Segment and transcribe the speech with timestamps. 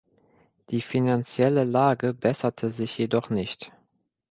[0.71, 3.71] Die finanzielle Lage besserte sich jedoch nicht.